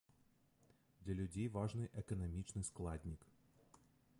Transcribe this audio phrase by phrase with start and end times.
[1.03, 3.21] Для людзей важны эканамічны складнік.